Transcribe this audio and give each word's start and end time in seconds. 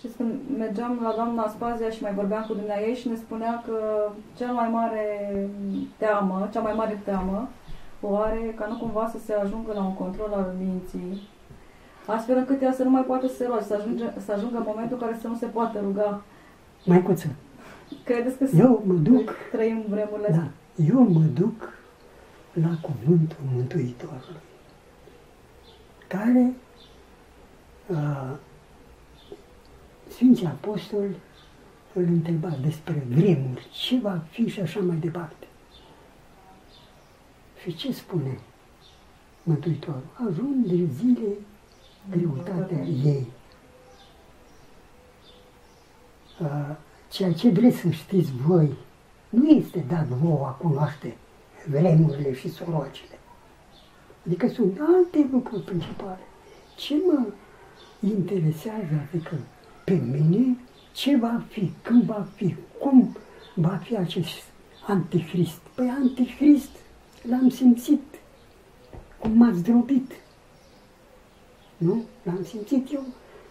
Știți, 0.00 0.16
când 0.16 0.34
mergeam 0.58 0.98
la 1.02 1.12
doamna 1.16 1.48
Spazia 1.48 1.90
și 1.90 2.02
mai 2.02 2.14
vorbeam 2.14 2.44
cu 2.46 2.54
dumneavoastră 2.54 2.94
și 2.94 3.08
ne 3.08 3.16
spunea 3.16 3.62
că 3.66 3.76
cea 4.36 4.52
mai 4.52 4.68
mare 4.68 5.04
teamă, 5.96 6.48
cea 6.52 6.60
mai 6.60 6.72
mare 6.72 7.00
teamă 7.04 7.48
o 8.00 8.16
are 8.16 8.54
ca 8.56 8.66
nu 8.66 8.76
cumva 8.76 9.08
să 9.12 9.18
se 9.24 9.32
ajungă 9.32 9.72
la 9.72 9.82
un 9.82 9.94
control 9.94 10.32
al 10.32 10.54
minții, 10.58 11.22
astfel 12.06 12.36
încât 12.36 12.62
ea 12.62 12.72
să 12.72 12.82
nu 12.82 12.90
mai 12.90 13.02
poată 13.02 13.26
să 13.26 13.34
se 13.34 13.46
roage, 13.46 13.64
să, 13.64 13.74
ajunge, 13.74 14.04
să 14.24 14.32
ajungă 14.32 14.56
în 14.56 14.64
momentul 14.66 14.96
în 15.00 15.06
care 15.06 15.18
să 15.20 15.28
nu 15.28 15.36
se 15.36 15.46
poată 15.46 15.80
ruga. 15.80 16.22
Mai 16.84 17.02
puțin. 17.02 17.30
Credeți 18.04 18.38
că 18.38 18.44
Eu 18.56 18.82
mă 18.86 18.94
duc, 18.94 19.30
trăim 19.52 19.84
vremurile 19.88 20.28
da, 20.28 20.36
astea? 20.36 20.50
eu 20.94 21.00
mă 21.00 21.24
duc 21.34 21.72
la 22.52 22.70
cuvântul 22.80 23.38
Mântuitorului, 23.54 24.44
care 26.08 26.52
uh, 27.86 28.36
Sfinții 30.20 30.46
Apostoli 30.46 31.16
îl 31.92 32.02
întreba 32.02 32.48
despre 32.62 33.06
vremuri, 33.08 33.68
ce 33.70 33.98
va 33.98 34.22
fi 34.30 34.48
și 34.48 34.60
așa 34.60 34.80
mai 34.80 34.96
departe. 34.96 35.46
Și 37.62 37.76
ce 37.76 37.92
spune 37.92 38.38
Mântuitorul? 39.42 40.02
Ajung 40.28 40.66
de 40.66 40.84
zile 40.92 41.28
greutatea 42.10 42.82
ei. 42.84 43.26
Uh, 46.40 46.76
Ceea 47.10 47.32
ce 47.32 47.50
vreți 47.50 47.76
să 47.76 47.90
știți 47.90 48.32
voi, 48.32 48.76
nu 49.28 49.48
este 49.48 49.84
dat 49.88 50.06
vouă 50.06 50.46
a 50.46 50.50
cunoaște 50.50 51.16
vremurile 51.66 52.34
și 52.34 52.50
sorocile. 52.50 53.18
Adică 54.26 54.48
sunt 54.48 54.78
alte 54.80 55.28
lucruri 55.32 55.62
principale. 55.62 56.22
Ce 56.76 56.94
mă 57.06 57.26
interesează, 58.08 59.08
adică 59.12 59.38
pe 59.84 60.00
mine, 60.10 60.56
ce 60.92 61.16
va 61.16 61.42
fi, 61.48 61.72
când 61.82 62.02
va 62.02 62.26
fi, 62.34 62.54
cum 62.78 63.16
va 63.54 63.80
fi 63.82 63.96
acest 63.96 64.42
antichrist. 64.86 65.60
Păi 65.74 65.88
antichrist 65.88 66.70
l-am 67.22 67.48
simțit, 67.48 68.02
cum 69.18 69.32
m-a 69.32 69.52
zdrobit. 69.52 70.12
Nu? 71.76 72.04
L-am 72.22 72.44
simțit 72.44 72.92
eu 72.92 73.04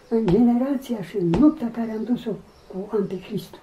în 0.08 0.26
generația 0.26 1.02
și 1.02 1.16
în 1.16 1.28
noptea 1.28 1.70
care 1.70 1.90
am 1.90 2.04
dus-o 2.04 2.30
cu 2.66 2.88
anticristul. 2.92 3.60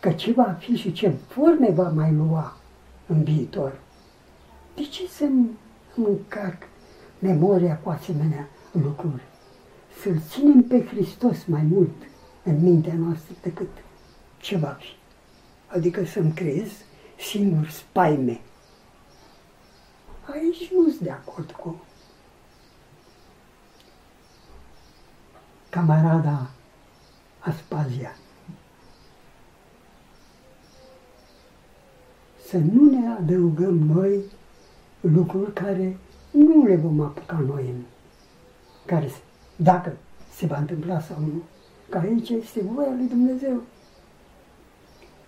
Că 0.00 0.10
ce 0.10 0.32
va 0.32 0.56
fi 0.58 0.76
și 0.76 0.92
ce 0.92 1.08
forme 1.08 1.70
va 1.70 1.88
mai 1.88 2.12
lua 2.12 2.56
în 3.06 3.22
viitor. 3.22 3.80
De 4.74 4.82
ce 4.82 5.06
să-mi 5.06 5.48
încarc 5.94 6.62
memoria 7.18 7.78
cu 7.78 7.90
asemenea 7.90 8.48
lucruri? 8.72 9.22
Să-L 10.02 10.20
ținem 10.30 10.62
pe 10.62 10.84
Hristos 10.86 11.44
mai 11.44 11.62
mult 11.62 11.90
în 12.42 12.60
mintea 12.62 12.94
noastră 12.94 13.34
decât 13.42 13.68
ce 14.38 14.56
va 14.56 14.76
fi. 14.80 14.86
Adică 15.66 16.04
să-mi 16.04 16.32
creez 16.32 16.68
singur 17.18 17.68
spaime. 17.68 18.40
Aici 20.32 20.70
nu 20.72 20.88
sunt 20.88 21.00
de 21.00 21.10
acord 21.10 21.50
cu 21.50 21.82
camarada 25.70 26.50
Aspazia. 27.40 28.16
Să 32.48 32.58
nu 32.58 32.90
ne 32.90 33.08
adăugăm 33.08 33.74
noi 33.78 34.20
lucruri 35.00 35.52
care 35.52 35.96
nu 36.30 36.66
le 36.66 36.76
vom 36.76 37.00
apuca 37.00 37.38
noi 37.38 37.68
în 37.68 37.82
care, 38.86 39.08
se- 39.08 39.22
dacă 39.62 39.96
se 40.34 40.46
va 40.46 40.58
întâmpla 40.58 41.00
sau 41.00 41.18
nu. 41.18 41.42
Că 41.88 41.98
aici 41.98 42.28
este 42.28 42.60
voia 42.62 42.94
lui 42.96 43.08
Dumnezeu. 43.08 43.62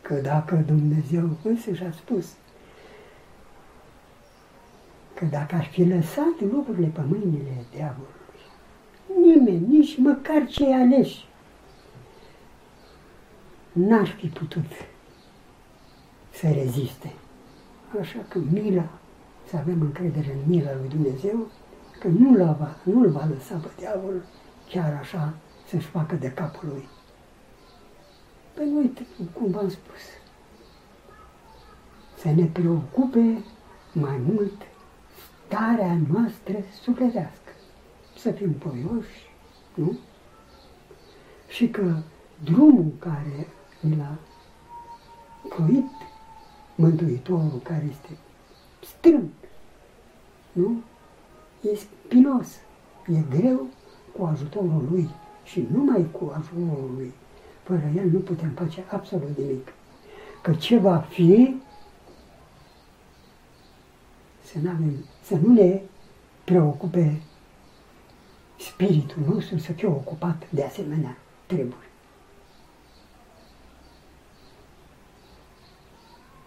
Că 0.00 0.15
dacă 0.15 0.62
Dumnezeu 0.66 1.31
însuși 1.43 1.84
a 1.84 1.93
spus 1.93 2.26
că 5.15 5.25
dacă 5.25 5.54
aș 5.54 5.69
fi 5.69 5.84
lăsat 5.84 6.41
lucrurile 6.50 6.87
pe 6.87 7.00
mâinile 7.09 7.65
diavolului, 7.75 8.44
nimeni, 9.22 9.66
nici 9.66 9.98
măcar 9.98 10.47
cei 10.47 10.72
aleși, 10.72 11.26
n-ar 13.72 14.06
fi 14.06 14.26
putut 14.26 14.71
să 16.31 16.48
reziste. 16.50 17.12
Așa 18.00 18.19
că 18.28 18.38
mila, 18.50 18.88
să 19.48 19.56
avem 19.56 19.81
încredere 19.81 20.32
în 20.32 20.50
mila 20.50 20.71
lui 20.81 20.88
Dumnezeu, 20.88 21.47
că 22.03 22.09
nu-l 22.09 22.57
va, 22.59 22.77
nu 22.83 23.09
va 23.09 23.25
lăsa 23.25 23.57
pe 23.57 23.71
diavol 23.77 24.23
chiar 24.69 24.99
așa 25.01 25.35
să-și 25.69 25.87
facă 25.87 26.15
de 26.15 26.33
capul 26.33 26.69
lui. 26.69 26.89
Păi 28.55 28.73
uite, 28.77 29.07
cum 29.33 29.51
v-am 29.51 29.69
spus, 29.69 30.01
să 32.19 32.29
ne 32.29 32.45
preocupe 32.45 33.45
mai 33.93 34.17
mult 34.17 34.63
starea 35.47 35.99
noastră 36.13 36.55
sufletească. 36.83 37.53
Să 38.17 38.31
fim 38.31 38.53
poioși, 38.53 39.31
nu? 39.75 39.99
Și 41.49 41.69
că 41.69 41.97
drumul 42.45 42.93
care 42.99 43.49
ni 43.81 43.97
l-a 43.97 44.19
croit 45.49 45.91
Mântuitorul, 46.75 47.61
care 47.63 47.87
este 47.91 48.09
strâmb, 48.81 49.31
nu? 50.53 50.83
E 51.62 51.77
spinos, 51.77 52.49
e 53.06 53.37
greu 53.37 53.67
cu 54.19 54.25
ajutorul 54.25 54.89
lui 54.91 55.11
și 55.45 55.67
numai 55.73 56.06
cu 56.11 56.33
ajutorul 56.37 56.91
lui. 56.97 57.12
Fără 57.62 57.91
el 57.97 58.11
nu 58.11 58.19
putem 58.19 58.50
face 58.50 58.84
absolut 58.91 59.37
nimic. 59.39 59.72
Că 60.43 60.53
ce 60.53 60.78
va 60.78 60.99
fi, 60.99 61.56
să, 64.45 64.59
n-avem, 64.62 65.05
să 65.22 65.34
nu 65.37 65.53
ne 65.53 65.81
preocupe 66.45 67.22
spiritul 68.59 69.22
nostru 69.28 69.59
să 69.59 69.72
fie 69.72 69.89
ocupat 69.89 70.51
de 70.51 70.65
asemenea 70.65 71.17
treburi. 71.47 71.91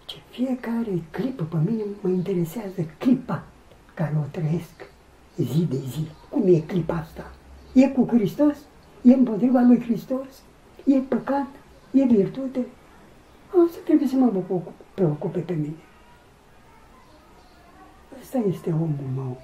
Ce 0.05 0.17
fiecare 0.29 1.03
clipă 1.11 1.43
pe 1.43 1.57
mine 1.65 1.83
mă 2.01 2.09
interesează 2.09 2.81
clipa 2.97 3.43
care 3.93 4.17
o 4.17 4.27
trăiesc 4.31 4.93
zi 5.43 5.65
de 5.69 5.77
zi. 5.77 6.07
Cum 6.29 6.53
e 6.53 6.59
clipa 6.59 6.95
asta? 6.95 7.31
E 7.73 7.87
cu 7.87 8.07
Hristos? 8.07 8.57
E 9.01 9.13
împotriva 9.13 9.61
lui 9.61 9.81
Hristos? 9.81 10.27
E 10.85 10.97
păcat? 10.97 11.47
E 11.91 12.05
virtute? 12.05 12.65
Asta 13.65 13.77
trebuie 13.85 14.07
să 14.07 14.15
mă 14.15 14.41
preocupe 14.93 15.39
pe 15.39 15.53
mine. 15.53 15.75
Ăsta 18.21 18.37
este 18.37 18.69
omul 18.69 19.09
meu. 19.15 19.41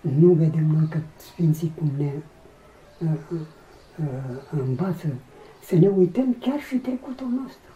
Nu 0.00 0.32
vedem 0.32 0.66
noi 0.66 0.86
că 0.90 0.98
Sfinții 1.16 1.72
cum 1.78 1.90
ne 1.96 2.12
uh, 2.98 3.08
uh, 3.32 3.38
uh, 3.98 4.60
învață 4.66 5.06
să 5.62 5.74
ne 5.74 5.88
uităm 5.88 6.36
chiar 6.40 6.60
și 6.60 6.76
trecutul 6.76 7.26
nostru. 7.26 7.70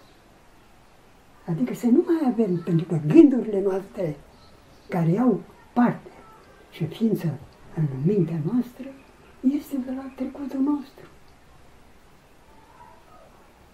Adică 1.47 1.75
să 1.75 1.87
nu 1.87 2.05
mai 2.07 2.33
avem, 2.33 2.57
pentru 2.57 2.87
că 2.87 3.01
gândurile 3.07 3.61
noastre 3.61 4.17
care 4.89 5.11
iau 5.11 5.41
parte 5.73 6.11
și 6.71 6.87
ființă 6.87 7.39
în 7.77 7.87
mintea 8.05 8.39
noastră 8.53 8.89
este 9.41 9.77
de 9.77 9.91
la 9.91 10.13
trecutul 10.17 10.61
nostru. 10.61 11.07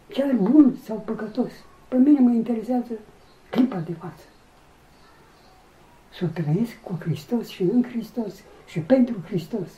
Chiar 0.09 0.34
bun 0.34 0.76
sau 0.84 0.97
păcătos. 0.97 1.53
Pe 1.88 1.97
mine 1.97 2.21
mă 2.21 2.31
interesează 2.31 2.93
clipa 3.51 3.78
de 3.78 3.92
față. 3.92 4.24
Să 6.12 6.24
o 6.24 6.28
trăiesc 6.28 6.80
cu 6.83 6.98
Hristos 7.01 7.48
și 7.48 7.63
în 7.63 7.83
Hristos 7.83 8.42
și 8.66 8.80
pentru 8.80 9.21
Hristos. 9.27 9.68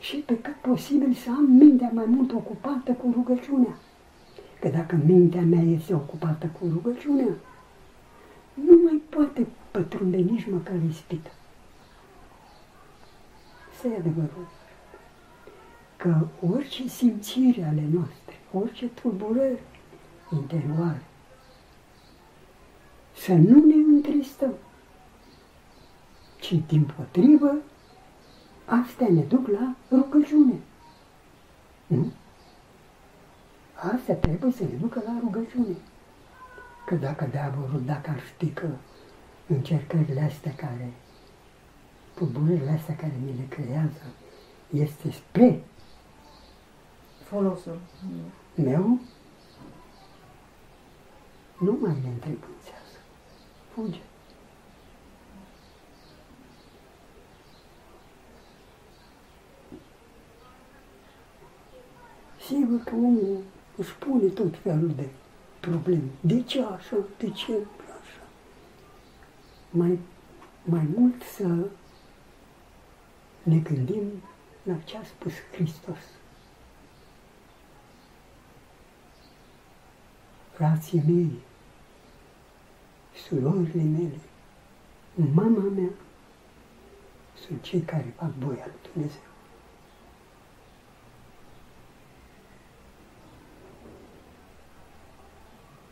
Și 0.00 0.16
pe 0.16 0.38
cât 0.38 0.54
posibil 0.54 1.14
să 1.14 1.30
am 1.30 1.44
mintea 1.44 1.90
mai 1.92 2.04
mult 2.06 2.32
ocupată 2.32 2.92
cu 2.92 3.12
rugăciunea. 3.14 3.76
Că 4.64 4.70
dacă 4.70 4.96
mintea 5.04 5.42
mea 5.42 5.62
este 5.62 5.94
ocupată 5.94 6.46
cu 6.46 6.66
rugăciunea, 6.72 7.34
nu 8.54 8.78
mai 8.84 9.02
poate 9.08 9.46
pătrunde 9.70 10.16
nici 10.16 10.46
măcar 10.50 10.74
ispită. 10.88 11.30
Să 13.80 13.88
e 13.88 13.96
adevărul 13.96 14.46
că 15.96 16.26
orice 16.50 16.88
simțire 16.88 17.64
ale 17.64 17.82
noastre, 17.92 18.34
orice 18.52 18.86
tulburări 18.86 19.62
interioare, 20.32 21.04
să 23.16 23.32
nu 23.32 23.64
ne 23.64 23.74
întristăm, 23.74 24.54
ci 26.40 26.54
din 26.66 26.90
potrivă, 26.96 27.54
astea 28.64 29.08
ne 29.08 29.22
duc 29.22 29.48
la 29.48 29.74
rugăciune. 29.90 30.60
Nu? 31.86 32.12
Astea 33.92 34.14
trebuie 34.14 34.52
să 34.52 34.62
ne 34.62 34.76
ducă 34.80 35.02
la 35.06 35.18
rugăciune. 35.20 35.76
Că 36.86 36.94
dacă 36.94 37.24
diavolul, 37.30 37.82
dacă 37.84 38.10
ar 38.10 38.20
ști 38.20 38.50
că 38.50 38.68
încercările 39.46 40.20
astea 40.20 40.54
care, 40.54 40.92
pulburările 42.14 42.70
astea 42.70 42.96
care 42.96 43.12
mi 43.24 43.36
le 43.36 43.46
creează, 43.48 44.04
este 44.70 45.10
spre 45.10 45.64
Folosul. 47.24 47.80
meu, 48.54 48.98
nu 51.58 51.76
mai 51.80 51.96
le 52.02 52.08
întrebuințează. 52.08 52.98
Fuge. 53.74 54.00
Sigur 62.46 62.80
că 62.84 62.94
omul 62.94 63.42
își 63.76 63.94
pune 63.94 64.28
tot 64.28 64.56
felul 64.56 64.92
de 64.96 65.08
probleme. 65.60 66.10
De 66.20 66.42
ce 66.42 66.62
așa? 66.62 66.96
De 67.18 67.30
ce 67.30 67.52
așa? 67.78 68.26
Mai, 69.70 69.98
mai 70.64 70.88
mult 70.96 71.22
să 71.22 71.70
ne 73.42 73.58
gândim 73.58 74.22
la 74.62 74.74
ce 74.84 74.96
a 74.96 75.04
spus 75.04 75.32
Hristos. 75.52 75.98
Frații 80.52 81.02
mei, 81.06 81.32
surorile 83.26 83.82
mele, 83.82 84.20
mama 85.14 85.62
mea, 85.62 85.90
sunt 87.46 87.62
cei 87.62 87.80
care 87.80 88.14
fac 88.16 88.30
voia 88.30 88.66
lui 88.66 88.90
Dumnezeu. 88.92 89.20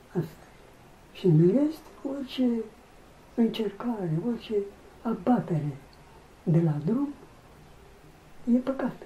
Asta. 0.09 0.47
Și 1.23 1.29
în 1.29 1.51
rest, 1.57 1.83
orice 2.17 2.49
încercare, 3.35 4.11
orice 4.27 4.55
abatere 5.03 5.77
de 6.43 6.61
la 6.61 6.75
drum, 6.85 7.09
e 8.55 8.57
păcat. 8.59 8.97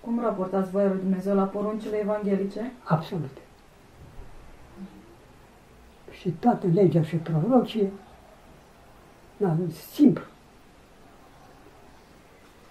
Cum 0.00 0.20
raportați 0.20 0.70
voia 0.70 0.88
lui 0.88 0.98
Dumnezeu 0.98 1.34
la 1.34 1.44
poruncile 1.44 1.96
evanghelice? 1.96 2.72
Absolut. 2.84 3.36
Și 6.10 6.30
toată 6.30 6.66
legea 6.66 7.02
și 7.02 7.16
prorocii, 7.16 7.92
da, 9.36 9.56
simplu. 9.92 10.24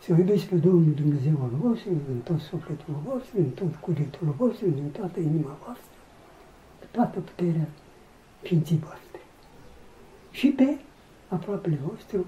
Să 0.09 0.15
iubiți 0.15 0.45
pe 0.45 0.55
Domnul 0.55 0.93
Dumnezeul 0.93 1.49
vostru 1.61 1.89
din 1.89 2.19
tot 2.23 2.39
sufletul 2.39 2.95
vostru, 3.03 3.41
din 3.41 3.49
tot 3.49 3.75
cugetul 3.75 4.33
vostru, 4.37 4.69
din 4.69 4.89
toată 4.89 5.19
inima 5.19 5.57
voastră, 5.63 5.97
cu 6.79 6.85
toată 6.91 7.19
puterea 7.19 7.67
ființii 8.41 8.77
voastre. 8.77 9.19
Și 10.31 10.47
pe 10.47 10.77
aproapele 11.27 11.79
vostru, 11.87 12.25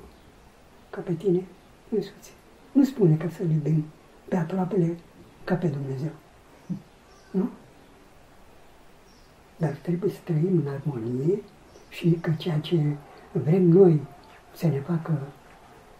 ca 0.89 1.01
pe 1.01 1.13
tine 1.13 1.43
însuți. 1.89 2.33
Nu 2.71 2.83
spune 2.83 3.15
că 3.15 3.29
să-L 3.29 3.49
iubim 3.49 3.85
pe 4.27 4.35
aproapele 4.35 4.97
ca 5.43 5.55
pe 5.55 5.67
Dumnezeu. 5.67 6.11
Nu? 7.31 7.49
Dar 9.57 9.71
trebuie 9.71 10.11
să 10.11 10.19
trăim 10.23 10.61
în 10.65 10.67
armonie 10.67 11.41
și 11.89 12.11
că 12.21 12.31
ceea 12.37 12.59
ce 12.59 12.95
vrem 13.31 13.63
noi 13.63 14.01
să 14.55 14.67
ne 14.67 14.79
facă 14.79 15.21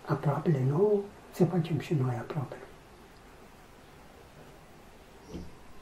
aproapele 0.05 0.63
nou, 0.69 1.03
să 1.31 1.45
facem 1.45 1.79
și 1.79 1.93
noi 1.93 2.15
aproape. 2.15 2.55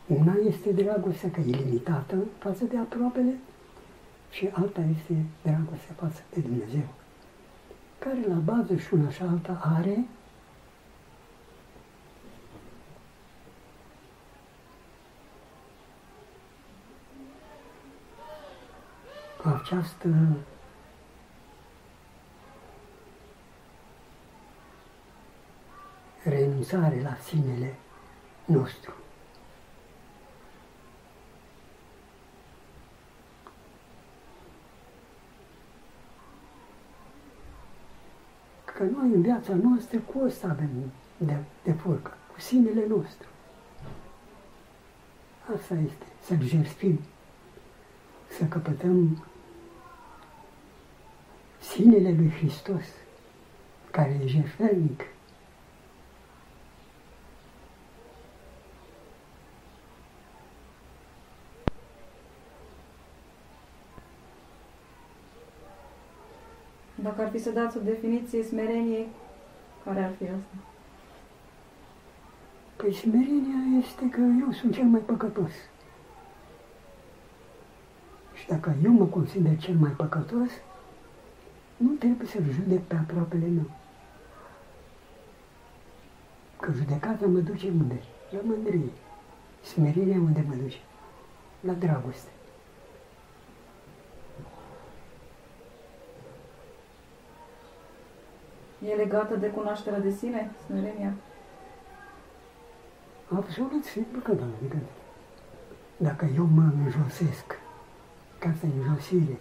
Una 0.08 0.36
este 0.48 0.72
dragostea 0.72 1.32
că 1.32 1.40
e 1.40 1.56
limitată 1.56 2.16
față 2.40 2.64
de 2.64 2.78
aproapele 2.78 3.34
și 4.32 4.50
alta 4.52 4.82
este 4.98 5.26
dragostea 5.42 5.96
față 5.98 6.22
de 6.34 6.40
Dumnezeu, 6.40 6.88
care 8.00 8.20
la 8.28 8.36
bază 8.36 8.76
și 8.76 8.94
una 8.94 9.10
și 9.10 9.22
alta 9.22 9.76
are 9.80 10.06
această 19.44 20.08
renunțare 26.70 27.02
la 27.02 27.18
sinele 27.24 27.76
nostru. 28.46 28.94
Că 38.66 38.84
noi 38.84 39.12
în 39.14 39.22
viața 39.22 39.54
noastră 39.54 40.00
cu 40.00 40.20
ăsta 40.26 40.48
avem 40.48 40.70
de, 41.18 41.38
de 41.64 41.72
furcă, 41.72 42.14
cu 42.34 42.40
sinele 42.40 42.86
nostru. 42.88 43.28
Asta 45.56 45.74
este, 45.74 46.06
să-L 46.22 46.42
jertfim, 46.42 47.00
să 48.38 48.46
căpătăm 48.46 49.26
sinele 51.60 52.12
lui 52.12 52.30
Hristos, 52.30 52.86
care 53.92 54.20
e 54.24 54.28
jertfelnic, 54.28 55.04
Dacă 67.04 67.22
ar 67.22 67.30
fi 67.30 67.38
să 67.38 67.50
dați 67.50 67.78
o 67.78 67.82
definiție 67.82 68.44
smereniei, 68.44 69.08
care 69.84 70.04
ar 70.04 70.12
fi 70.18 70.24
asta? 70.24 70.56
Păi 72.76 72.94
smerenia 72.94 73.78
este 73.80 74.10
că 74.10 74.20
eu 74.20 74.52
sunt 74.52 74.74
cel 74.74 74.86
mai 74.86 75.00
păcătos. 75.00 75.52
Și 78.34 78.48
dacă 78.48 78.76
eu 78.84 78.92
mă 78.92 79.06
consider 79.06 79.58
cel 79.58 79.76
mai 79.76 79.92
păcătos, 79.92 80.50
nu 81.78 81.90
trebuie 81.90 82.28
să-l 82.28 82.44
judec 82.52 82.82
pe 82.82 82.96
aproapele 82.96 83.46
meu. 83.46 83.70
Că 86.60 86.72
judecata 86.72 87.26
mă 87.26 87.40
duce 87.40 87.68
unde? 87.68 88.02
La 88.32 88.40
mândrie. 88.44 88.92
Smerenia 89.64 90.18
unde 90.18 90.46
mă 90.48 90.54
duce? 90.54 90.78
La 91.60 91.74
dragoste. 91.74 92.30
E 98.88 98.94
legată 98.94 99.36
de 99.36 99.48
cunoașterea 99.48 100.00
de 100.00 100.12
sine, 100.12 100.52
smerenia? 100.66 101.14
Absolut 103.36 103.84
simplu 103.84 104.20
că 104.20 104.32
da, 104.32 104.44
adică 104.60 104.78
dacă 105.98 106.30
eu 106.36 106.48
mă 106.54 106.72
înjosesc, 106.84 107.60
ca 108.40 108.54
să 108.60 108.66
înjosire, 108.66 109.40